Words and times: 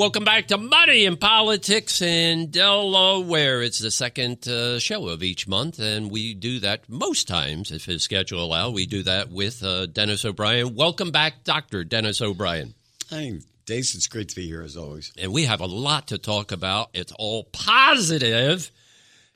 Welcome 0.00 0.24
back 0.24 0.46
to 0.46 0.56
Money 0.56 1.04
in 1.04 1.18
Politics 1.18 2.00
in 2.00 2.50
Delaware. 2.50 3.60
It's 3.60 3.80
the 3.80 3.90
second 3.90 4.48
uh, 4.48 4.78
show 4.78 5.08
of 5.08 5.22
each 5.22 5.46
month, 5.46 5.78
and 5.78 6.10
we 6.10 6.32
do 6.32 6.58
that 6.60 6.88
most 6.88 7.28
times, 7.28 7.70
if 7.70 7.84
his 7.84 8.02
schedule 8.02 8.42
allows. 8.42 8.72
We 8.72 8.86
do 8.86 9.02
that 9.02 9.30
with 9.30 9.62
uh, 9.62 9.84
Dennis 9.84 10.24
O'Brien. 10.24 10.74
Welcome 10.74 11.10
back, 11.10 11.44
Dr. 11.44 11.84
Dennis 11.84 12.22
O'Brien. 12.22 12.72
Hi, 13.10 13.40
Dace. 13.66 13.94
It's 13.94 14.06
great 14.06 14.30
to 14.30 14.36
be 14.36 14.46
here 14.46 14.62
as 14.62 14.74
always. 14.74 15.12
And 15.18 15.34
we 15.34 15.44
have 15.44 15.60
a 15.60 15.66
lot 15.66 16.06
to 16.06 16.16
talk 16.16 16.50
about. 16.50 16.88
It's 16.94 17.12
all 17.18 17.44
positive. 17.52 18.70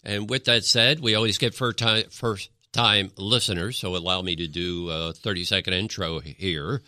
And 0.02 0.30
with 0.30 0.46
that 0.46 0.65
said, 0.65 0.99
we 0.99 1.15
always 1.15 1.37
get 1.37 1.55
first 1.55 1.77
time, 1.77 2.05
first 2.09 2.49
time 2.73 3.10
listeners, 3.19 3.77
so 3.77 3.96
allow 3.96 4.23
me 4.23 4.35
to 4.37 4.46
do 4.46 4.88
a 4.88 5.12
30 5.12 5.45
second 5.45 5.74
intro 5.74 6.21
here. 6.21 6.80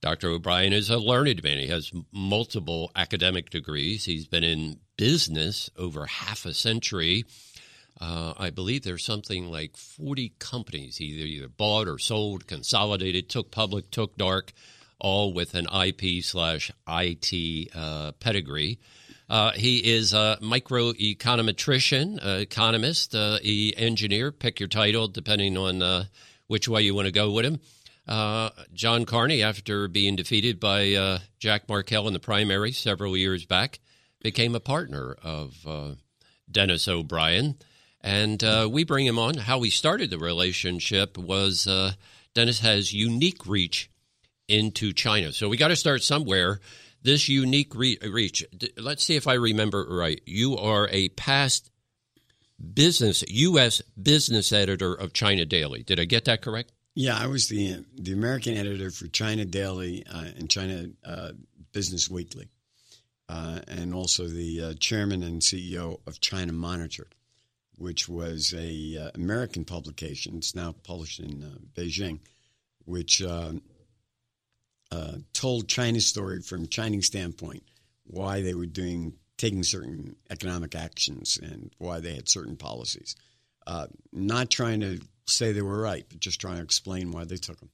Dr. 0.00 0.30
O'Brien 0.30 0.72
is 0.72 0.88
a 0.88 0.98
learned 0.98 1.42
man. 1.42 1.58
He 1.58 1.66
has 1.68 1.92
multiple 2.10 2.90
academic 2.96 3.50
degrees. 3.50 4.06
He's 4.06 4.26
been 4.26 4.44
in 4.44 4.78
business 4.96 5.68
over 5.76 6.06
half 6.06 6.46
a 6.46 6.54
century. 6.54 7.24
Uh, 8.00 8.32
I 8.38 8.48
believe 8.48 8.82
there's 8.82 9.04
something 9.04 9.50
like 9.50 9.76
40 9.76 10.32
companies 10.38 10.96
he 10.96 11.06
either, 11.06 11.26
either 11.26 11.48
bought 11.48 11.86
or 11.86 11.98
sold, 11.98 12.46
consolidated, 12.46 13.28
took 13.28 13.50
public, 13.50 13.90
took 13.90 14.16
dark, 14.16 14.52
all 14.98 15.34
with 15.34 15.54
an 15.54 15.66
IP 15.66 16.24
slash 16.24 16.70
IT 16.88 17.68
uh, 17.74 18.12
pedigree. 18.12 18.78
Uh, 19.28 19.52
he 19.52 19.78
is 19.78 20.12
a 20.12 20.38
microeconometrician, 20.42 22.24
uh, 22.24 22.38
economist, 22.40 23.14
uh, 23.14 23.38
engineer. 23.44 24.32
Pick 24.32 24.60
your 24.60 24.68
title 24.68 25.08
depending 25.08 25.56
on 25.56 25.82
uh, 25.82 26.04
which 26.46 26.68
way 26.68 26.82
you 26.82 26.94
want 26.94 27.06
to 27.06 27.12
go 27.12 27.30
with 27.30 27.44
him. 27.44 27.60
Uh, 28.10 28.50
John 28.74 29.04
Carney, 29.04 29.40
after 29.40 29.86
being 29.86 30.16
defeated 30.16 30.58
by 30.58 30.94
uh, 30.94 31.18
Jack 31.38 31.68
Markell 31.68 32.08
in 32.08 32.12
the 32.12 32.18
primary 32.18 32.72
several 32.72 33.16
years 33.16 33.46
back, 33.46 33.78
became 34.20 34.56
a 34.56 34.60
partner 34.60 35.16
of 35.22 35.54
uh, 35.64 35.90
Dennis 36.50 36.88
O'Brien. 36.88 37.54
And 38.00 38.42
uh, 38.42 38.68
we 38.70 38.82
bring 38.82 39.06
him 39.06 39.18
on. 39.18 39.36
How 39.36 39.58
we 39.58 39.70
started 39.70 40.10
the 40.10 40.18
relationship 40.18 41.16
was 41.16 41.68
uh, 41.68 41.92
Dennis 42.34 42.58
has 42.60 42.92
unique 42.92 43.46
reach 43.46 43.88
into 44.48 44.92
China. 44.92 45.32
So 45.32 45.48
we 45.48 45.56
got 45.56 45.68
to 45.68 45.76
start 45.76 46.02
somewhere. 46.02 46.58
This 47.02 47.28
unique 47.28 47.76
re- 47.76 47.98
reach, 48.02 48.44
let's 48.76 49.04
see 49.04 49.14
if 49.14 49.28
I 49.28 49.34
remember 49.34 49.86
right. 49.88 50.20
You 50.26 50.56
are 50.56 50.88
a 50.90 51.10
past 51.10 51.70
business, 52.74 53.22
U.S. 53.28 53.80
business 54.02 54.52
editor 54.52 54.94
of 54.94 55.12
China 55.12 55.46
Daily. 55.46 55.84
Did 55.84 56.00
I 56.00 56.06
get 56.06 56.24
that 56.24 56.42
correct? 56.42 56.72
Yeah, 56.94 57.16
I 57.16 57.28
was 57.28 57.48
the 57.48 57.84
the 57.94 58.12
American 58.12 58.56
editor 58.56 58.90
for 58.90 59.06
China 59.06 59.44
Daily 59.44 60.04
uh, 60.12 60.24
and 60.36 60.50
China 60.50 60.88
uh, 61.04 61.32
Business 61.72 62.10
Weekly, 62.10 62.48
uh, 63.28 63.60
and 63.68 63.94
also 63.94 64.26
the 64.26 64.60
uh, 64.62 64.74
chairman 64.74 65.22
and 65.22 65.40
CEO 65.40 66.00
of 66.06 66.20
China 66.20 66.52
Monitor, 66.52 67.06
which 67.76 68.08
was 68.08 68.52
a 68.56 68.96
uh, 68.96 69.10
American 69.14 69.64
publication. 69.64 70.38
It's 70.38 70.56
now 70.56 70.74
published 70.82 71.20
in 71.20 71.44
uh, 71.44 71.80
Beijing, 71.80 72.18
which 72.86 73.22
told 75.32 75.68
China's 75.68 76.08
story 76.08 76.42
from 76.42 76.66
Chinese 76.66 77.06
standpoint, 77.06 77.62
why 78.04 78.42
they 78.42 78.54
were 78.54 78.66
doing 78.66 79.14
taking 79.38 79.62
certain 79.62 80.16
economic 80.28 80.74
actions 80.74 81.38
and 81.40 81.70
why 81.78 82.00
they 82.00 82.16
had 82.16 82.28
certain 82.28 82.56
policies. 82.56 83.14
not 84.12 84.50
trying 84.50 84.80
to 84.80 85.00
say 85.30 85.52
they 85.52 85.62
were 85.62 85.80
right, 85.80 86.04
but 86.08 86.20
just 86.20 86.40
trying 86.40 86.56
to 86.56 86.62
explain 86.62 87.12
why 87.12 87.24
they 87.24 87.36
took 87.36 87.60
them. 87.60 87.70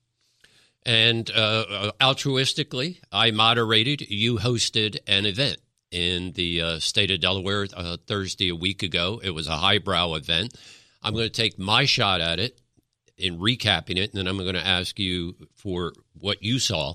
And 0.85 1.29
uh, 1.31 1.91
altruistically, 2.01 3.01
I 3.11 3.33
moderated, 3.33 4.03
you 4.09 4.39
hosted 4.39 4.99
an 5.09 5.27
event 5.27 5.59
in 5.91 6.33
the 6.33 6.63
uh, 6.63 6.79
state 6.79 7.11
of 7.11 7.21
Delaware 7.21 7.67
uh, 7.75 7.97
Thursday 8.07 8.51
a 8.51 8.57
week 8.57 8.83
ago. 8.83 9.21
It 9.23 9.31
was 9.31 9.49
a 9.49 9.57
highbrow 9.57 10.15
event. 10.15 10.55
I'm 11.03 11.15
going 11.15 11.27
to 11.27 11.31
take 11.31 11.59
my 11.59 11.85
shot 11.85 12.21
at 12.21 12.39
it 12.39 12.61
in 13.17 13.39
recapping 13.39 13.97
it, 13.97 14.11
and 14.11 14.15
then 14.15 14.27
I'm 14.27 14.37
going 14.37 14.55
to 14.55 14.67
ask 14.67 14.99
you 14.99 15.35
for 15.55 15.93
what 16.21 16.43
you 16.43 16.59
saw. 16.59 16.95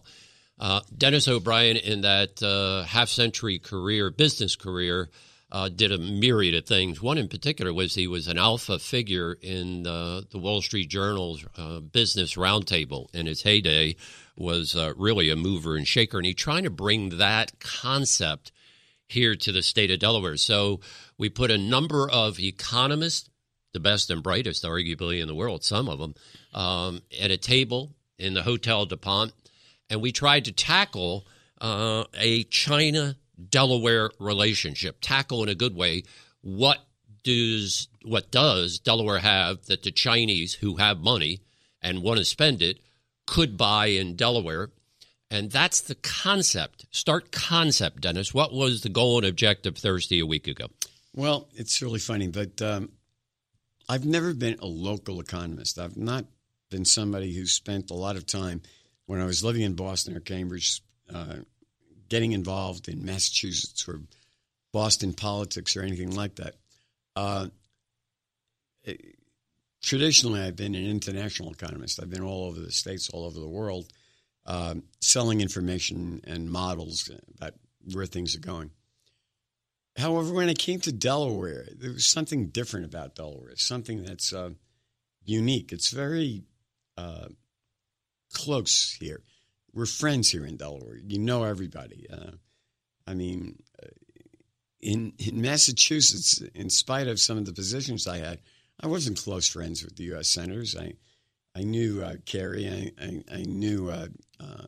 Uh, 0.59 0.81
Dennis 0.95 1.27
O'Brien, 1.27 1.77
in 1.77 2.01
that 2.01 2.41
uh, 2.43 2.83
half 2.83 3.09
century 3.09 3.57
career, 3.59 4.09
business 4.09 4.55
career, 4.55 5.09
uh, 5.51 5.69
did 5.69 5.91
a 5.91 5.97
myriad 5.97 6.55
of 6.55 6.65
things. 6.65 7.01
One 7.01 7.17
in 7.17 7.27
particular 7.27 7.73
was 7.73 7.95
he 7.95 8.07
was 8.07 8.27
an 8.27 8.37
alpha 8.37 8.79
figure 8.79 9.37
in 9.41 9.85
uh, 9.85 10.21
the 10.31 10.37
Wall 10.37 10.61
Street 10.61 10.89
Journal's 10.89 11.45
uh, 11.57 11.79
Business 11.79 12.35
Roundtable 12.35 13.13
in 13.13 13.27
its 13.27 13.43
heyday. 13.43 13.95
Was 14.37 14.75
uh, 14.75 14.93
really 14.95 15.29
a 15.29 15.35
mover 15.35 15.75
and 15.75 15.87
shaker, 15.87 16.17
and 16.17 16.25
he 16.25 16.33
trying 16.33 16.63
to 16.63 16.69
bring 16.69 17.17
that 17.17 17.59
concept 17.59 18.51
here 19.07 19.35
to 19.35 19.51
the 19.51 19.61
state 19.61 19.91
of 19.91 19.99
Delaware. 19.99 20.37
So 20.37 20.79
we 21.17 21.29
put 21.29 21.51
a 21.51 21.57
number 21.57 22.09
of 22.09 22.39
economists, 22.39 23.29
the 23.73 23.79
best 23.79 24.09
and 24.09 24.23
brightest, 24.23 24.63
arguably 24.63 25.21
in 25.21 25.27
the 25.27 25.35
world, 25.35 25.63
some 25.63 25.89
of 25.89 25.99
them, 25.99 26.15
um, 26.53 27.01
at 27.21 27.29
a 27.29 27.37
table 27.37 27.91
in 28.17 28.33
the 28.33 28.43
Hotel 28.43 28.85
du 28.85 28.97
Pont, 28.97 29.33
and 29.89 30.01
we 30.01 30.11
tried 30.11 30.45
to 30.45 30.51
tackle 30.53 31.27
uh, 31.59 32.05
a 32.13 32.43
China 32.45 33.17
Delaware 33.49 34.11
relationship, 34.19 34.97
tackle 35.01 35.43
in 35.43 35.49
a 35.49 35.55
good 35.55 35.75
way 35.75 36.03
what 36.41 36.79
does 37.23 37.87
what 38.03 38.31
does 38.31 38.79
Delaware 38.79 39.19
have 39.19 39.65
that 39.67 39.83
the 39.83 39.91
Chinese 39.91 40.55
who 40.55 40.77
have 40.77 40.99
money 40.99 41.41
and 41.81 42.01
want 42.01 42.17
to 42.17 42.25
spend 42.25 42.61
it 42.61 42.79
could 43.25 43.57
buy 43.57 43.87
in 43.87 44.15
Delaware. 44.15 44.69
And 45.29 45.49
that's 45.49 45.79
the 45.79 45.95
concept. 45.95 46.85
Start 46.91 47.31
concept, 47.31 48.01
Dennis. 48.01 48.33
What 48.33 48.53
was 48.53 48.81
the 48.81 48.89
goal 48.89 49.17
and 49.17 49.25
objective 49.25 49.77
Thursday 49.77 50.19
a 50.19 50.25
week 50.25 50.47
ago? 50.47 50.67
Well, 51.15 51.47
it's 51.53 51.81
really 51.81 51.99
funny, 51.99 52.27
but 52.27 52.61
um, 52.61 52.91
I've 53.87 54.05
never 54.05 54.33
been 54.33 54.57
a 54.59 54.65
local 54.65 55.21
economist. 55.21 55.79
I've 55.79 55.95
not 55.95 56.25
been 56.69 56.85
somebody 56.85 57.33
who 57.33 57.45
spent 57.45 57.91
a 57.91 57.95
lot 57.95 58.17
of 58.17 58.25
time 58.25 58.61
when 59.05 59.21
I 59.21 59.25
was 59.25 59.43
living 59.43 59.61
in 59.61 59.73
Boston 59.73 60.15
or 60.15 60.19
Cambridge, 60.19 60.81
uh, 61.13 61.37
getting 62.11 62.33
involved 62.33 62.89
in 62.89 63.05
Massachusetts 63.05 63.87
or 63.87 64.01
Boston 64.73 65.13
politics 65.13 65.77
or 65.77 65.81
anything 65.81 66.13
like 66.13 66.35
that. 66.35 66.55
Uh, 67.15 67.47
it, 68.83 69.15
traditionally, 69.81 70.41
I've 70.41 70.57
been 70.57 70.75
an 70.75 70.85
international 70.85 71.51
economist. 71.51 72.01
I've 72.01 72.09
been 72.09 72.21
all 72.21 72.47
over 72.47 72.59
the 72.59 72.71
states, 72.71 73.09
all 73.09 73.23
over 73.25 73.39
the 73.39 73.47
world, 73.47 73.87
uh, 74.45 74.75
selling 74.99 75.39
information 75.39 76.19
and 76.25 76.51
models 76.51 77.09
about 77.37 77.53
where 77.93 78.05
things 78.05 78.35
are 78.35 78.41
going. 78.41 78.71
However, 79.95 80.33
when 80.33 80.49
I 80.49 80.53
came 80.53 80.81
to 80.81 80.91
Delaware, 80.91 81.65
there 81.73 81.93
was 81.93 82.05
something 82.05 82.47
different 82.47 82.87
about 82.87 83.15
Delaware, 83.15 83.55
something 83.55 84.03
that's 84.03 84.33
uh, 84.33 84.49
unique. 85.23 85.71
It's 85.71 85.91
very 85.91 86.43
uh, 86.97 87.29
close 88.33 88.97
here 88.99 89.21
we're 89.73 89.85
friends 89.85 90.29
here 90.29 90.45
in 90.45 90.57
Delaware. 90.57 90.97
You 90.97 91.19
know 91.19 91.43
everybody. 91.43 92.07
Uh, 92.11 92.31
I 93.07 93.13
mean, 93.13 93.61
uh, 93.81 93.87
in 94.79 95.13
in 95.17 95.41
Massachusetts, 95.41 96.41
in 96.53 96.69
spite 96.69 97.07
of 97.07 97.19
some 97.19 97.37
of 97.37 97.45
the 97.45 97.53
positions 97.53 98.07
I 98.07 98.17
had, 98.17 98.39
I 98.79 98.87
wasn't 98.87 99.21
close 99.21 99.47
friends 99.47 99.83
with 99.83 99.95
the 99.95 100.05
U.S. 100.05 100.29
senators. 100.29 100.75
I 100.75 100.93
I 101.55 101.63
knew 101.63 102.03
uh, 102.03 102.15
Kerry. 102.25 102.67
I 102.67 103.03
I, 103.03 103.23
I 103.39 103.43
knew 103.43 103.89
uh, 103.89 104.07
uh, 104.39 104.65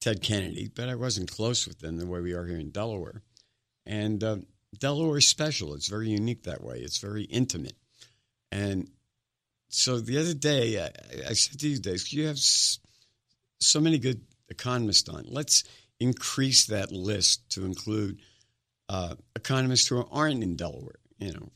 Ted 0.00 0.22
Kennedy, 0.22 0.70
but 0.74 0.88
I 0.88 0.94
wasn't 0.94 1.30
close 1.30 1.66
with 1.66 1.80
them 1.80 1.96
the 1.96 2.06
way 2.06 2.20
we 2.20 2.32
are 2.32 2.46
here 2.46 2.58
in 2.58 2.70
Delaware. 2.70 3.22
And 3.84 4.22
uh, 4.22 4.38
Delaware 4.78 5.18
is 5.18 5.28
special. 5.28 5.74
It's 5.74 5.88
very 5.88 6.08
unique 6.08 6.44
that 6.44 6.62
way. 6.62 6.78
It's 6.78 6.98
very 6.98 7.24
intimate. 7.24 7.76
And 8.52 8.90
so 9.68 9.98
the 9.98 10.18
other 10.18 10.34
day, 10.34 10.80
I, 10.80 10.90
I 11.28 11.32
said 11.32 11.60
to 11.60 11.68
you, 11.68 11.78
Dave, 11.78 12.08
you 12.08 12.26
have 12.26 12.38
so 13.60 13.80
many 13.80 13.98
good 13.98 14.20
economists 14.48 15.08
on. 15.08 15.24
Let's 15.28 15.64
increase 15.98 16.66
that 16.66 16.92
list 16.92 17.50
to 17.50 17.64
include 17.64 18.20
uh, 18.88 19.14
economists 19.34 19.88
who 19.88 20.06
aren't 20.10 20.42
in 20.42 20.56
Delaware. 20.56 21.00
You 21.18 21.32
know, 21.32 21.48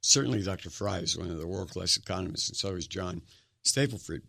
certainly 0.00 0.42
Dr. 0.42 0.70
Fry 0.70 0.98
is 0.98 1.18
one 1.18 1.30
of 1.30 1.38
the 1.38 1.46
world 1.46 1.70
class 1.70 1.96
economists, 1.96 2.48
and 2.48 2.56
so 2.56 2.70
is 2.74 2.86
John 2.86 3.22
Stapleford. 3.64 4.22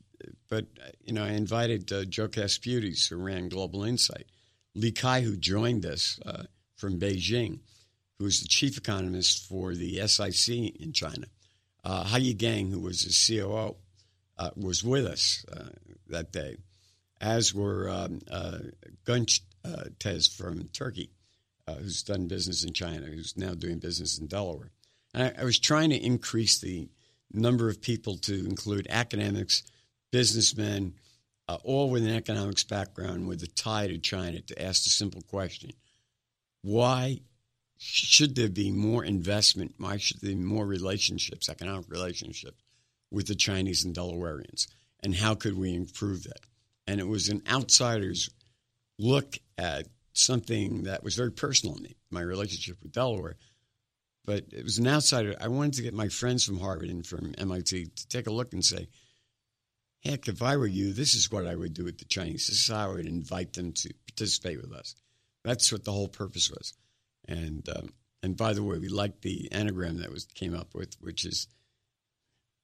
But 0.50 0.65
uh, 0.81 0.89
you 1.04 1.13
know, 1.13 1.24
I 1.24 1.30
invited 1.30 1.92
uh, 1.92 2.06
Joe 2.06 2.27
Kasputys, 2.27 3.10
who 3.10 3.18
ran 3.18 3.50
Global 3.50 3.83
Insight. 3.83 4.25
Li 4.75 4.92
Kai, 4.92 5.21
who 5.21 5.38
joined 5.38 5.86
us 5.86 6.19
uh, 6.25 6.44
from 6.75 7.00
Beijing, 7.00 7.60
who's 8.18 8.42
the 8.42 8.48
chief 8.48 8.77
economist 8.77 9.48
for 9.48 9.75
the 9.75 10.06
SIC 10.07 10.56
in 10.80 10.94
China. 10.94 11.27
Uh, 11.83 12.06
Hayi 12.06 12.36
Gang, 12.36 12.71
who 12.71 12.80
was 12.80 13.04
the 13.04 13.38
COO, 13.38 13.75
uh, 14.38 14.50
was 14.56 14.83
with 14.83 15.06
us 15.06 15.45
uh, 15.51 15.69
that 16.07 16.31
day, 16.31 16.57
as 17.24 17.54
were 17.54 17.90
um, 17.90 18.20
uh, 18.30 18.60
Gunch 19.06 19.40
uh, 19.64 19.86
Tez 19.98 20.28
from 20.28 20.68
Turkey, 20.74 21.10
uh, 21.66 21.75
who's 21.75 22.04
done 22.04 22.28
business 22.28 22.66
in 22.66 22.74
China, 22.74 23.06
who's 23.06 23.38
now 23.38 23.54
doing 23.54 23.80
business 23.80 24.20
in 24.20 24.28
Delaware. 24.28 24.72
And 25.14 25.24
I, 25.24 25.42
I 25.42 25.44
was 25.46 25.58
trying 25.58 25.92
to 25.92 25.96
increase 25.96 26.60
the 26.60 26.90
number 27.31 27.70
of 27.70 27.81
people 27.81 28.18
to 28.18 28.46
include 28.46 28.88
academics, 28.90 29.64
businessmen, 30.12 30.96
uh, 31.48 31.58
all 31.64 31.90
with 31.90 32.04
an 32.04 32.14
economics 32.14 32.66
background 32.66 33.28
with 33.28 33.42
a 33.42 33.48
tie 33.48 33.88
to 33.88 33.98
China 33.98 34.42
to 34.42 34.62
ask 34.62 34.84
the 34.84 34.90
simple 34.90 35.22
question 35.22 35.72
why 36.62 37.20
should 37.78 38.36
there 38.36 38.50
be 38.50 38.72
more 38.72 39.04
investment? 39.04 39.75
Why 39.78 39.98
should 39.98 40.22
there 40.22 40.36
be 40.36 40.42
more 40.42 40.66
relationships, 40.66 41.50
economic 41.50 41.90
relationships, 41.90 42.62
with 43.12 43.28
the 43.28 43.36
Chinese 43.36 43.84
and 43.84 43.96
Delawareans? 43.96 44.68
And 45.02 45.16
how 45.16 45.36
could 45.36 45.58
we 45.58 45.74
improve 45.74 46.24
that? 46.24 46.40
And 46.88 47.00
it 47.00 47.08
was 47.08 47.30
an 47.30 47.42
outsider's 47.50 48.30
look 49.00 49.38
at 49.58 49.88
something 50.14 50.84
that 50.84 51.04
was 51.04 51.16
very 51.16 51.32
personal 51.32 51.76
to 51.76 51.82
me, 51.82 51.96
my 52.12 52.22
relationship 52.22 52.78
with 52.84 52.92
Delaware. 52.92 53.36
But 54.26 54.46
it 54.52 54.64
was 54.64 54.78
an 54.78 54.88
outsider. 54.88 55.36
I 55.42 55.48
wanted 55.50 55.74
to 55.74 55.82
get 55.82 55.94
my 55.94 56.08
friends 56.08 56.46
from 56.46 56.60
Harvard 56.60 56.90
and 56.90 57.06
from 57.06 57.34
MIT 57.38 57.86
to 57.86 58.08
take 58.08 58.28
a 58.28 58.34
look 58.34 58.54
and 58.54 58.64
say, 58.64 58.88
heck, 60.04 60.28
if 60.28 60.42
I 60.42 60.58
were 60.58 60.68
you, 60.68 60.94
this 60.94 61.14
is 61.14 61.32
what 61.32 61.48
I 61.48 61.56
would 61.56 61.74
do 61.74 61.84
with 61.84 61.98
the 61.98 62.06
Chinese. 62.06 62.48
This 62.48 62.62
is 62.62 62.68
how 62.68 62.92
I 62.92 62.94
would 62.94 63.06
invite 63.06 63.54
them 63.54 63.74
to 63.74 63.94
participate 64.08 64.62
with 64.62 64.72
us. 64.74 64.96
That's 65.44 65.72
what 65.72 65.84
the 65.84 65.92
whole 65.92 66.08
purpose 66.08 66.50
was. 66.50 66.74
And 67.28 67.68
um, 67.70 67.90
and 68.22 68.38
by 68.38 68.54
the 68.54 68.64
way, 68.64 68.80
we 68.80 68.88
liked 68.88 69.22
the 69.22 69.52
anagram 69.52 69.98
that 69.98 70.12
was 70.12 70.26
came 70.26 70.56
up 70.56 70.74
with, 70.74 70.96
which 71.02 71.26
is 71.26 71.48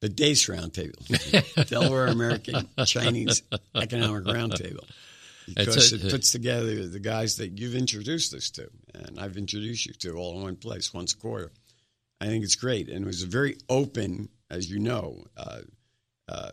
the 0.01 0.09
DACE 0.09 0.47
Roundtable, 0.47 1.67
Delaware 1.69 2.07
American 2.07 2.67
Chinese 2.85 3.43
Economic 3.75 4.23
Roundtable, 4.23 4.87
because 5.47 5.91
a, 5.91 5.95
it 5.95 6.11
puts 6.11 6.31
together 6.31 6.87
the 6.87 6.99
guys 6.99 7.37
that 7.37 7.59
you've 7.59 7.75
introduced 7.75 8.33
us 8.33 8.49
to, 8.51 8.69
and 8.93 9.19
I've 9.19 9.37
introduced 9.37 9.85
you 9.85 9.93
to 9.93 10.13
all 10.15 10.37
in 10.37 10.43
one 10.43 10.55
place 10.55 10.93
once 10.93 11.13
a 11.13 11.17
quarter. 11.17 11.51
I 12.21 12.27
think 12.27 12.43
it's 12.43 12.55
great, 12.55 12.89
and 12.89 13.03
it 13.03 13.07
was 13.07 13.23
a 13.23 13.27
very 13.27 13.57
open, 13.69 14.29
as 14.49 14.69
you 14.69 14.79
know, 14.79 15.23
uh, 15.37 15.61
uh, 16.27 16.51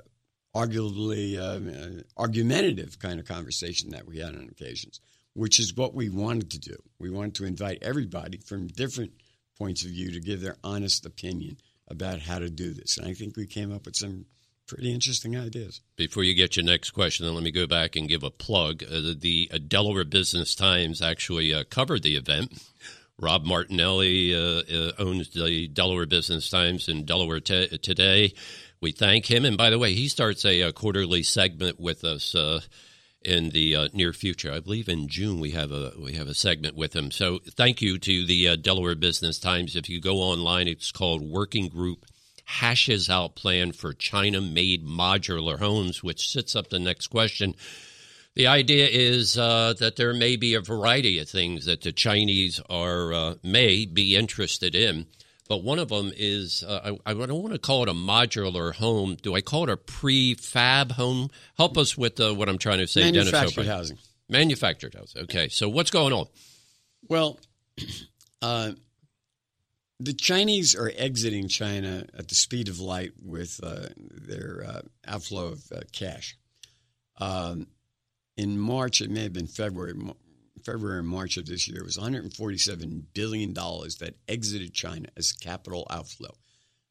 arguably 0.54 1.38
uh, 1.38 2.02
argumentative 2.16 2.98
kind 2.98 3.20
of 3.20 3.26
conversation 3.26 3.90
that 3.90 4.06
we 4.06 4.19
had 4.19 4.34
on 4.34 4.48
occasions 4.50 5.00
which 5.37 5.60
is 5.60 5.76
what 5.76 5.94
we 5.94 6.08
wanted 6.08 6.50
to 6.50 6.58
do. 6.58 6.76
We 6.98 7.10
wanted 7.10 7.34
to 7.37 7.44
invite 7.44 7.82
everybody 7.82 8.38
from 8.38 8.69
different 8.69 9.12
points 9.58 9.84
of 9.84 9.90
view 9.90 10.10
to 10.12 10.20
give 10.20 10.40
their 10.40 10.56
honest 10.64 11.04
opinion 11.04 11.58
about 11.88 12.21
how 12.21 12.38
to 12.38 12.50
do 12.50 12.73
this. 12.73 12.99
And 12.99 13.06
I 13.06 13.15
think 13.15 13.37
we 13.37 13.47
came 13.47 13.73
up 13.73 13.87
with 13.87 13.97
some 13.97 14.27
pretty 14.67 14.93
interesting 14.93 15.37
ideas. 15.37 15.81
Before 15.97 16.25
you 16.25 16.35
get 16.35 16.56
your 16.56 16.65
next 16.65 16.91
question, 16.91 17.27
then 17.27 17.35
let 17.35 17.44
me 17.44 17.53
go 17.53 17.67
back 17.67 17.97
and 17.97 18.09
give 18.09 18.23
a 18.23 18.31
plug. 18.31 18.83
Uh, 18.83 19.15
the 19.17 19.50
uh, 19.53 19.59
Delaware 19.67 20.05
Business 20.05 20.55
Times 20.55 21.00
actually 21.00 21.55
uh, 21.55 21.65
covered 21.71 22.03
the 22.03 22.17
event. 22.17 22.53
Rob 23.19 23.44
Martinelli 23.44 24.35
uh, 24.35 24.62
uh, 24.62 24.93
owns 24.99 25.31
the 25.31 25.69
Delaware 25.69 26.06
Business 26.06 26.50
Times 26.50 26.88
in 26.88 27.05
Delaware 27.05 27.41
t- 27.41 27.79
today. 27.79 28.35
We 28.81 28.93
thank 28.93 29.31
him. 29.31 29.44
And 29.44 29.56
by 29.56 29.71
the 29.71 29.79
way, 29.79 29.94
he 29.94 30.09
starts 30.09 30.44
a, 30.44 30.61
a 30.61 30.73
quarterly 30.73 31.23
segment 31.23 31.81
with 31.81 32.05
us 32.05 32.35
uh, 32.35 32.61
in 33.26 33.50
the 33.50 33.75
uh, 33.75 33.88
near 33.93 34.12
future. 34.12 34.52
I 34.52 34.61
believe 34.61 34.88
in 34.88 35.08
June 35.08 35.40
we 35.40 35.50
have 35.50 35.73
a 35.73 35.93
we 35.99 36.14
have 36.14 36.28
a 36.28 36.34
segment 36.34 36.76
with 36.76 36.94
him. 36.94 37.11
So 37.11 37.40
thank 37.50 37.82
you 37.82 37.99
to 37.99 38.25
the 38.25 38.49
uh, 38.49 38.56
Delaware 38.56 38.94
Business 38.94 39.38
Times. 39.38 39.75
If 39.75 39.88
you 39.88 40.00
go 40.00 40.19
online, 40.19 40.69
it's 40.69 40.93
called 40.93 41.23
Working 41.23 41.69
Group 41.69 42.06
Hashes 42.44 43.11
Out 43.11 43.34
Plan 43.34 43.73
for 43.73 43.93
China 43.93 44.40
Made 44.40 44.87
Modular 44.87 45.58
Homes, 45.58 46.02
which 46.02 46.31
sits 46.31 46.55
up 46.55 46.69
the 46.69 46.78
next 46.78 47.08
question. 47.08 47.55
The 48.34 48.46
idea 48.46 48.87
is 48.87 49.37
uh, 49.37 49.75
that 49.81 49.96
there 49.96 50.14
may 50.14 50.37
be 50.37 50.55
a 50.55 50.61
variety 50.61 51.19
of 51.19 51.29
things 51.29 51.64
that 51.64 51.81
the 51.81 51.93
Chinese 51.93 52.61
are 52.70 53.12
uh, 53.12 53.34
may 53.43 53.87
be 53.87 54.14
interested 54.14 54.75
in 54.75 55.06
but 55.46 55.62
one 55.62 55.78
of 55.78 55.88
them 55.88 56.12
is 56.16 56.62
uh, 56.62 56.96
I, 57.06 57.10
I, 57.10 57.14
don't 57.14 57.43
want 57.43 57.52
to 57.52 57.58
call 57.58 57.82
it 57.82 57.88
a 57.88 57.94
modular 57.94 58.75
home. 58.75 59.16
Do 59.20 59.34
I 59.34 59.40
call 59.40 59.64
it 59.64 59.70
a 59.70 59.76
prefab 59.76 60.93
home? 60.93 61.31
Help 61.56 61.78
us 61.78 61.96
with 61.96 62.20
uh, 62.20 62.34
what 62.34 62.48
I'm 62.48 62.58
trying 62.58 62.78
to 62.78 62.87
say, 62.87 63.10
Manufactured 63.10 63.54
Dennis 63.54 63.70
housing. 63.70 63.98
Manufactured 64.28 64.94
housing. 64.94 65.22
Okay, 65.22 65.48
so 65.48 65.69
what's 65.69 65.90
going 65.90 66.12
on? 66.12 66.26
Well, 67.08 67.38
uh, 68.43 68.72
the 69.98 70.12
Chinese 70.12 70.75
are 70.75 70.93
exiting 70.96 71.48
China 71.48 72.04
at 72.16 72.28
the 72.28 72.34
speed 72.34 72.69
of 72.69 72.81
light 72.81 73.12
with 73.22 73.60
uh, 73.62 73.87
their 73.96 74.64
uh, 74.66 74.81
outflow 75.06 75.48
of 75.48 75.62
uh, 75.75 75.81
cash. 75.93 76.37
Um, 77.19 77.69
in 78.37 78.58
March, 78.58 79.00
it 79.00 79.10
may 79.10 79.22
have 79.22 79.32
been 79.32 79.46
February, 79.46 79.94
February 80.67 80.99
and 80.99 81.09
March 81.09 81.37
of 81.37 81.47
this 81.47 81.69
year 81.69 81.85
was 81.85 81.97
$147 81.97 83.03
billion 83.15 83.55
that 83.55 84.17
exited 84.29 84.75
China 84.75 85.09
as 85.17 85.33
capital 85.33 85.87
outflow. 85.89 86.35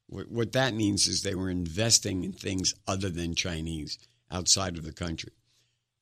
What 0.07 0.53
that 0.53 0.73
means 0.73 1.07
is 1.07 1.21
they 1.21 1.35
were 1.35 1.49
investing 1.49 2.23
in 2.23 2.31
things 2.31 2.73
other 2.87 3.09
than 3.09 3.35
Chinese 3.35 3.97
outside 4.31 4.77
of 4.77 4.83
the 4.83 4.93
country. 4.93 5.31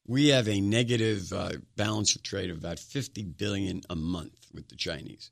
We 0.06 0.28
have 0.30 0.48
a 0.48 0.62
negative 0.62 1.32
uh, 1.32 1.54
balance 1.78 2.16
of 2.16 2.24
trade 2.24 2.50
of 2.50 2.58
about 2.58 2.80
50 2.80 3.24
billion 3.24 3.82
a 3.90 3.96
month 3.96 4.36
with 4.54 4.68
the 4.68 4.76
Chinese. 4.76 5.32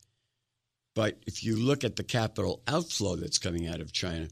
But 0.96 1.18
if 1.28 1.44
you 1.44 1.58
look 1.58 1.84
at 1.84 1.96
the 1.96 2.04
capital 2.04 2.64
outflow 2.68 3.18
that's 3.18 3.38
coming 3.38 3.68
out 3.68 3.82
of 3.82 3.94
China, 3.94 4.30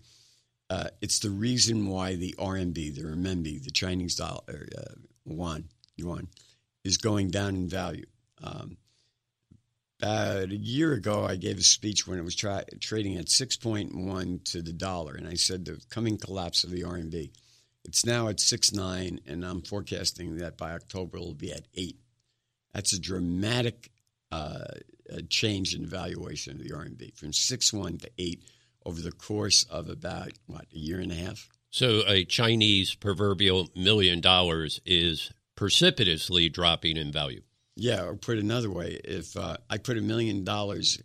uh, 0.70 0.90
it's 1.02 1.20
the 1.20 1.30
reason 1.30 1.88
why 1.88 2.16
the 2.16 2.36
RMB, 2.38 2.96
the 2.96 3.04
renminbi, 3.04 3.64
the 3.64 3.72
Chinese 3.72 4.16
dollar, 4.16 4.68
uh, 4.78 4.94
yuan, 5.26 5.66
yuan, 5.96 6.28
is 6.84 6.98
going 6.98 7.30
down 7.30 7.56
in 7.56 7.70
value. 7.70 8.06
Um, 8.44 8.78
about 10.02 10.52
a 10.52 10.56
year 10.56 10.94
ago, 10.94 11.26
I 11.26 11.36
gave 11.36 11.58
a 11.58 11.64
speech 11.64 12.08
when 12.08 12.20
it 12.20 12.24
was 12.24 12.36
tra- 12.36 12.64
trading 12.80 13.18
at 13.18 13.26
6.1 13.26 14.44
to 14.52 14.62
the 14.62 14.72
dollar, 14.72 15.16
and 15.16 15.28
I 15.28 15.34
said 15.34 15.66
the 15.66 15.81
coming 15.90 16.18
collapse 16.18 16.64
of 16.64 16.72
the 16.72 16.84
RMB. 16.84 17.31
It's 17.84 18.06
now 18.06 18.30
at 18.30 18.38
6.9, 18.38 19.20
and 19.28 19.46
I'm 19.46 19.62
forecasting 19.62 20.38
that 20.38 20.58
by 20.58 20.72
October 20.72 21.18
it'll 21.18 21.34
be 21.34 21.52
at 21.52 21.66
8. 21.76 21.98
That's 22.74 22.94
a 22.94 23.00
dramatic 23.00 23.92
uh, 24.32 24.66
change 25.30 25.75
in 25.75 25.86
valuation 25.86 26.53
of 26.53 26.63
the 26.63 26.74
RMB 26.74 27.15
from 27.15 27.32
6.1 27.32 28.01
to 28.01 28.12
8 28.18 28.44
over 28.86 29.01
the 29.01 29.12
course 29.12 29.65
of 29.65 29.89
about, 29.89 30.32
what, 30.46 30.65
a 30.74 30.77
year 30.77 31.00
and 31.00 31.12
a 31.12 31.15
half? 31.15 31.50
So 31.72 32.01
a 32.08 32.25
Chinese 32.25 32.96
proverbial 32.96 33.70
million 33.75 34.22
dollars 34.22 34.82
is 34.86 35.32
precipitously 35.60 36.48
dropping 36.48 36.96
in 36.96 37.12
value. 37.12 37.42
Yeah, 37.75 38.06
or 38.06 38.16
put 38.16 38.38
another 38.38 38.72
way, 38.72 38.98
if 39.04 39.36
uh, 39.36 39.58
I 39.70 39.78
put 39.78 39.98
a 39.98 40.01
million 40.01 40.46
dollars 40.46 41.01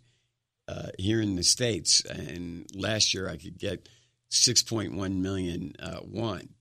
uh, 0.69 0.91
here 0.97 1.19
in 1.19 1.35
the 1.35 1.43
states, 1.43 2.05
and 2.05 2.65
last 2.73 3.13
year 3.13 3.29
I 3.29 3.35
could 3.35 3.57
get 3.57 3.89
six 4.29 4.63
point 4.63 4.95
one 4.95 5.21
million 5.21 5.73
uh, 5.77 5.99
won. 6.03 6.54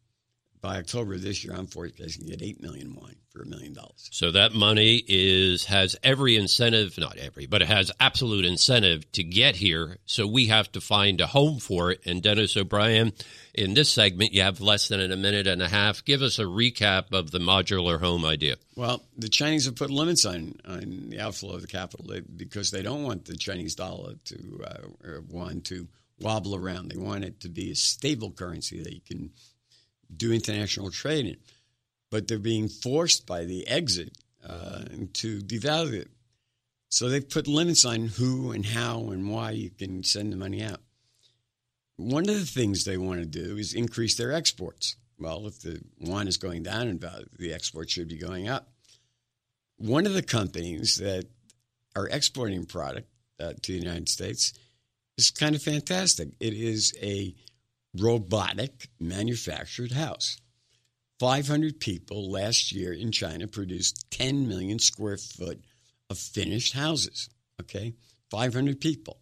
By 0.64 0.78
October 0.78 1.18
this 1.18 1.44
year, 1.44 1.52
I'm 1.54 1.66
forecasting 1.66 2.24
to 2.24 2.30
get 2.30 2.42
eight 2.42 2.62
million 2.62 2.94
won 2.94 3.16
for 3.28 3.42
a 3.42 3.46
million 3.46 3.74
dollars. 3.74 4.08
So 4.10 4.30
that 4.30 4.54
money 4.54 5.04
is 5.06 5.66
has 5.66 5.94
every 6.02 6.38
incentive, 6.38 6.96
not 6.96 7.18
every, 7.18 7.44
but 7.44 7.60
it 7.60 7.68
has 7.68 7.92
absolute 8.00 8.46
incentive 8.46 9.12
to 9.12 9.22
get 9.22 9.56
here. 9.56 9.98
So 10.06 10.26
we 10.26 10.46
have 10.46 10.72
to 10.72 10.80
find 10.80 11.20
a 11.20 11.26
home 11.26 11.58
for 11.58 11.90
it. 11.90 12.00
And 12.06 12.22
Dennis 12.22 12.56
O'Brien, 12.56 13.12
in 13.52 13.74
this 13.74 13.92
segment, 13.92 14.32
you 14.32 14.40
have 14.40 14.62
less 14.62 14.88
than 14.88 15.12
a 15.12 15.16
minute 15.18 15.46
and 15.46 15.60
a 15.60 15.68
half. 15.68 16.02
Give 16.02 16.22
us 16.22 16.38
a 16.38 16.44
recap 16.44 17.12
of 17.12 17.30
the 17.30 17.40
modular 17.40 18.00
home 18.00 18.24
idea. 18.24 18.56
Well, 18.74 19.04
the 19.18 19.28
Chinese 19.28 19.66
have 19.66 19.76
put 19.76 19.90
limits 19.90 20.24
on, 20.24 20.54
on 20.64 21.10
the 21.10 21.20
outflow 21.20 21.56
of 21.56 21.60
the 21.60 21.66
capital 21.66 22.06
because 22.34 22.70
they 22.70 22.80
don't 22.80 23.02
want 23.02 23.26
the 23.26 23.36
Chinese 23.36 23.74
dollar 23.74 24.14
to 24.24 24.64
uh, 24.66 25.20
want 25.28 25.66
to 25.66 25.88
wobble 26.20 26.56
around. 26.56 26.90
They 26.90 26.96
want 26.96 27.22
it 27.22 27.40
to 27.40 27.50
be 27.50 27.70
a 27.72 27.76
stable 27.76 28.30
currency 28.30 28.82
that 28.82 28.94
you 28.94 29.02
can 29.06 29.32
do 30.14 30.32
international 30.32 30.90
trading, 30.90 31.36
but 32.10 32.28
they're 32.28 32.38
being 32.38 32.68
forced 32.68 33.26
by 33.26 33.44
the 33.44 33.66
exit 33.66 34.16
uh, 34.46 34.84
to 35.14 35.40
devalue 35.40 35.94
it. 35.94 36.10
So 36.88 37.08
they've 37.08 37.28
put 37.28 37.48
limits 37.48 37.84
on 37.84 38.06
who 38.06 38.52
and 38.52 38.64
how 38.64 39.08
and 39.10 39.28
why 39.28 39.50
you 39.50 39.70
can 39.70 40.04
send 40.04 40.32
the 40.32 40.36
money 40.36 40.62
out. 40.62 40.80
One 41.96 42.28
of 42.28 42.34
the 42.34 42.46
things 42.46 42.84
they 42.84 42.96
want 42.96 43.20
to 43.20 43.26
do 43.26 43.56
is 43.56 43.74
increase 43.74 44.16
their 44.16 44.32
exports. 44.32 44.96
Well, 45.18 45.46
if 45.46 45.60
the 45.60 45.80
yuan 45.98 46.28
is 46.28 46.36
going 46.36 46.64
down 46.64 46.88
in 46.88 46.98
value, 46.98 47.26
the 47.38 47.52
exports 47.52 47.92
should 47.92 48.08
be 48.08 48.18
going 48.18 48.48
up. 48.48 48.68
One 49.76 50.06
of 50.06 50.12
the 50.12 50.22
companies 50.22 50.96
that 50.96 51.26
are 51.96 52.08
exporting 52.08 52.64
product 52.64 53.08
uh, 53.40 53.54
to 53.62 53.72
the 53.72 53.78
United 53.78 54.08
States 54.08 54.52
is 55.16 55.30
kind 55.30 55.54
of 55.54 55.62
fantastic. 55.62 56.30
It 56.40 56.52
is 56.52 56.94
a 57.00 57.34
robotic 57.96 58.88
manufactured 58.98 59.92
house 59.92 60.38
500 61.20 61.80
people 61.80 62.30
last 62.30 62.72
year 62.72 62.92
in 62.92 63.12
China 63.12 63.46
produced 63.46 64.10
10 64.10 64.48
million 64.48 64.78
square 64.78 65.16
foot 65.16 65.60
of 66.10 66.18
finished 66.18 66.74
houses. 66.74 67.28
Okay. 67.60 67.94
500 68.30 68.80
people. 68.80 69.20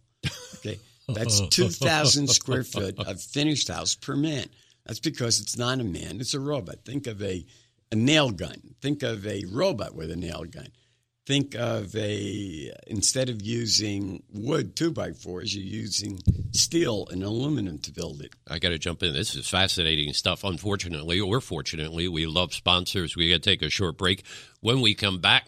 Okay. 0.55 0.79
That's 1.07 1.47
2,000 1.49 2.27
square 2.27 2.63
foot 2.63 2.99
of 2.99 3.21
finished 3.21 3.67
house 3.67 3.95
per 3.95 4.15
man. 4.15 4.47
That's 4.85 4.99
because 4.99 5.39
it's 5.39 5.57
not 5.57 5.79
a 5.79 5.83
man, 5.83 6.19
it's 6.19 6.33
a 6.33 6.39
robot. 6.39 6.83
Think 6.83 7.07
of 7.07 7.21
a, 7.21 7.45
a 7.91 7.95
nail 7.95 8.31
gun. 8.31 8.75
Think 8.81 9.03
of 9.03 9.25
a 9.25 9.45
robot 9.49 9.95
with 9.95 10.11
a 10.11 10.15
nail 10.15 10.43
gun. 10.43 10.67
Think 11.25 11.55
of 11.55 11.95
a, 11.95 12.73
instead 12.85 13.29
of 13.29 13.41
using 13.41 14.23
wood 14.33 14.75
two 14.75 14.91
by 14.91 15.13
fours, 15.13 15.55
you're 15.55 15.63
using 15.63 16.19
steel 16.51 17.07
and 17.11 17.23
aluminum 17.23 17.79
to 17.79 17.93
build 17.93 18.21
it. 18.21 18.33
I 18.49 18.59
got 18.59 18.69
to 18.69 18.77
jump 18.77 19.01
in. 19.03 19.13
This 19.13 19.33
is 19.33 19.47
fascinating 19.47 20.11
stuff. 20.13 20.43
Unfortunately, 20.43 21.21
or 21.21 21.39
fortunately, 21.39 22.09
we 22.09 22.25
love 22.25 22.53
sponsors. 22.53 23.15
We 23.15 23.29
got 23.29 23.41
to 23.41 23.49
take 23.49 23.61
a 23.61 23.69
short 23.69 23.97
break. 23.97 24.25
When 24.59 24.81
we 24.81 24.95
come 24.95 25.19
back, 25.19 25.47